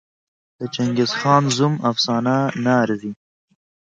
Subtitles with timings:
[0.59, 3.11] د چنګېزخان زوم افسانه نه ارزي.